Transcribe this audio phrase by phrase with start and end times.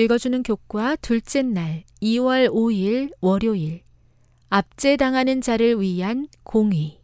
[0.00, 3.82] 읽어주는 교과 둘째 날 2월 5일 월요일
[4.48, 7.00] 압제당하는 자를 위한 공의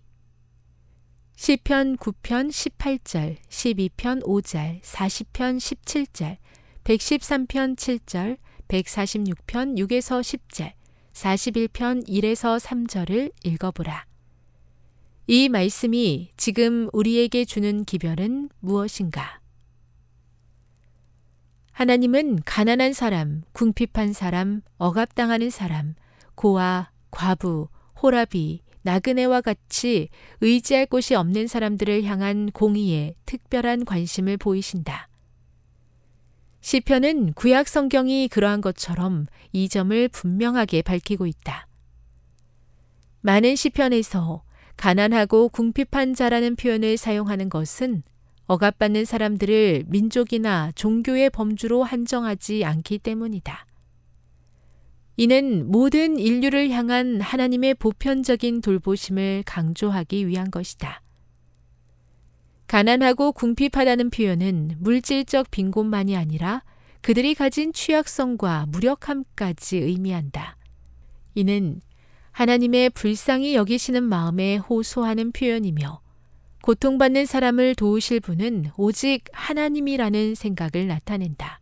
[1.37, 6.39] 시편 9편 18절, 12편 5절, 40편 17절,
[6.85, 8.39] 113편 7절,
[8.69, 10.73] 146편 6에서 10절,
[11.13, 14.07] 41편 1에서 3절을 읽어보라.
[15.27, 19.41] 이 말씀이 지금 우리에게 주는 기별은 무엇인가?
[21.77, 25.95] 하나님은 가난한 사람, 궁핍한 사람, 억압당하는 사람,
[26.35, 27.69] 고아, 과부,
[28.01, 30.09] 호라비, 나그네와 같이
[30.41, 35.11] 의지할 곳이 없는 사람들을 향한 공의에 특별한 관심을 보이신다.
[36.63, 41.69] 시편은 구약 성경이 그러한 것처럼 이 점을 분명하게 밝히고 있다.
[43.21, 44.45] 많은 시편에서
[44.79, 48.03] 가난하고 궁핍한 자라는 표현을 사용하는 것은
[48.47, 53.67] 억압받는 사람들을 민족이나 종교의 범주로 한정하지 않기 때문이다.
[55.17, 61.03] 이는 모든 인류를 향한 하나님의 보편적인 돌보심을 강조하기 위한 것이다.
[62.67, 66.63] 가난하고 궁핍하다는 표현은 물질적 빈곤만이 아니라
[67.01, 70.57] 그들이 가진 취약성과 무력함까지 의미한다.
[71.35, 71.81] 이는
[72.33, 76.01] 하나님의 불쌍히 여기시는 마음에 호소하는 표현이며
[76.67, 81.61] 고통받는 사람을 도우실 분은 오직 하나님이라는 생각을 나타낸다.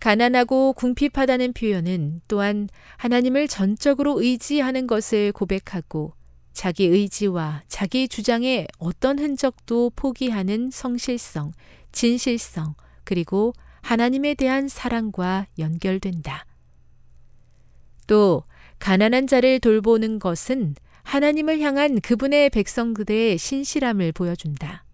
[0.00, 6.14] 가난하고 궁핍하다는 표현은 또한 하나님을 전적으로 의지하는 것을 고백하고
[6.52, 11.52] 자기 의지와 자기 주장의 어떤 흔적도 포기하는 성실성,
[11.92, 12.74] 진실성,
[13.04, 16.44] 그리고 하나님에 대한 사랑과 연결된다.
[18.08, 18.42] 또,
[18.80, 20.74] 가난한 자를 돌보는 것은
[21.10, 24.84] 하나님을 향한 그분의 백성들의 신실함을 보여준다.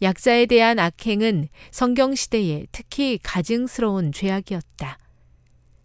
[0.00, 4.96] 약자에 대한 악행은 성경 시대에 특히 가증스러운 죄악이었다.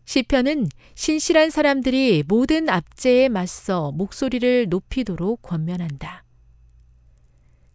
[0.06, 6.24] 시편은 신실한 사람들이 모든 압제에 맞서 목소리를 높이도록 권면한다.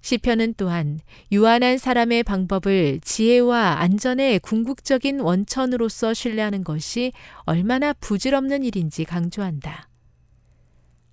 [0.00, 1.00] 시편은 또한
[1.32, 9.88] 유한한 사람의 방법을 지혜와 안전의 궁극적인 원천으로서 신뢰하는 것이 얼마나 부질없는 일인지 강조한다.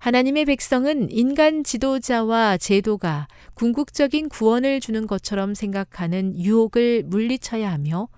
[0.02, 8.08] 하나님의 백성은 인간 지도자와 제도가 궁극적인 구원을 주는 것처럼 생각하는 유혹을 물리쳐야 하며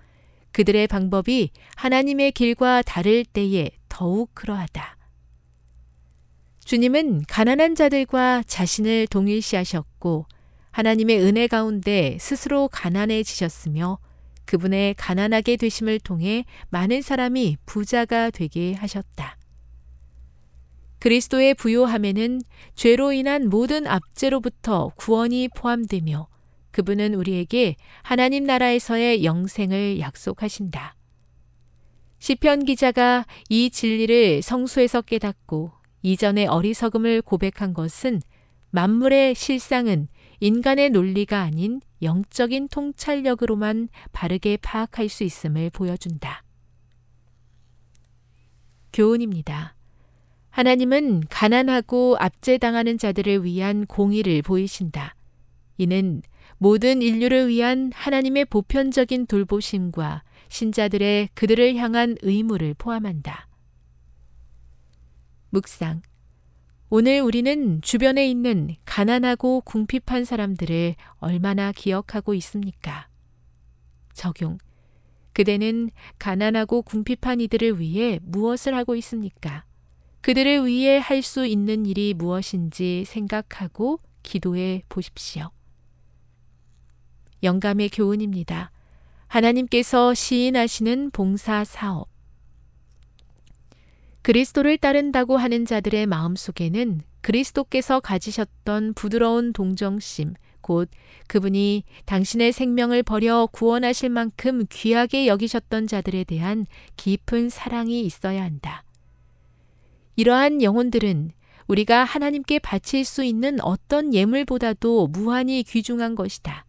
[0.51, 4.97] 그들의 방법이 하나님의 길과 다를 때에 더욱 그러하다.
[6.65, 10.25] 주님은 가난한 자들과 자신을 동일시하셨고
[10.71, 13.99] 하나님의 은혜 가운데 스스로 가난해지셨으며
[14.45, 19.37] 그분의 가난하게 되심을 통해 많은 사람이 부자가 되게 하셨다.
[21.05, 22.41] 그리스도의 부요함에는
[22.73, 26.27] 죄로 인한 모든 압제로부터 구원이 포함되며
[26.71, 30.95] 그분은 우리에게 하나님 나라에서의 영생을 약속하신다.
[32.17, 38.19] 시편 기자가 이 진리를 성수에서 깨닫고 이전의 어리석음을 고백한 것은
[38.71, 40.07] 만물의 실상은
[40.39, 46.43] 인간의 논리가 아닌 영적인 통찰력으로만 바르게 파악할 수 있음을 보여준다.
[48.91, 49.74] 교훈입니다.
[50.55, 55.13] 하나님은 가난하고 압제당하는 자들을 위한 공의를 보이신다.
[55.77, 56.21] 이는
[56.59, 63.49] 모든 인류를 위한 하나님의 보편적인 돌보심과 신자들의 그들을 향한 의무를 포함한다.
[65.49, 66.03] 묵상.
[66.89, 73.09] 오늘 우리는 주변에 있는 가난하고 궁핍한 사람들을 얼마나 기억하고 있습니까?
[74.13, 74.57] 적용.
[75.33, 79.65] 그대는 가난하고 궁핍한 이들을 위해 무엇을 하고 있습니까?
[80.25, 85.51] 그들을 위해 할 수 있는 일이 무엇인지 생각하고 기도해 보십시오.
[87.43, 88.71] 영감의 교훈입니다.
[89.27, 92.07] 하나님께서 시인하시는 봉사 사업.
[94.23, 100.89] 그리스도를 따른다고 하는 자들의 마음 속에는 그리스도께서 가지셨던 부드러운 동정심, 곧
[101.27, 106.65] 그분이 당신의 생명을 버려 구원하실 만큼 귀하게 여기셨던 자들에 대한
[106.97, 108.84] 깊은 사랑이 있어야 한다.
[110.15, 111.31] 이러한 영혼들은
[111.67, 116.65] 우리가 하나님께 바칠 수 있는 어떤 예물보다도 무한히 귀중한 것이다.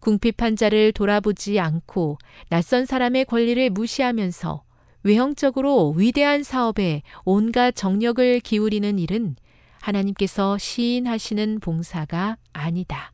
[0.00, 2.18] 궁핍한 자를 돌아보지 않고
[2.48, 4.64] 낯선 사람의 권리를 무시하면서
[5.02, 9.36] 외형적으로 위대한 사업에 온갖 정력을 기울이는 일은
[9.80, 13.12] 하나님께서 시인하시는 봉사가 아니다.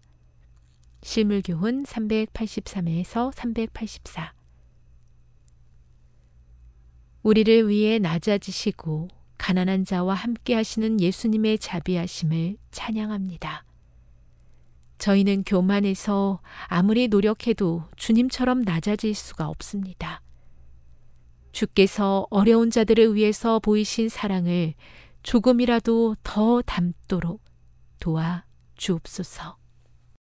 [1.02, 4.32] 실물교훈 383에서 384
[7.22, 13.64] 우리를 위해 낮아지시고 가난한 자와 함께 하시는 예수님의 자비하심을 찬양합니다.
[14.98, 20.22] 저희는 교만해서 아무리 노력해도 주님처럼 낮아질 수가 없습니다.
[21.52, 24.74] 주께서 어려운 자들을 위해서 보이신 사랑을
[25.22, 27.42] 조금이라도 더 담도록
[27.98, 28.44] 도와
[28.76, 29.56] 주옵소서.